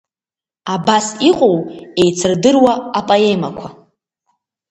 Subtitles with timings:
[0.73, 1.63] Абас иҟоуп
[2.01, 3.67] еицырдыруа апоемақәа…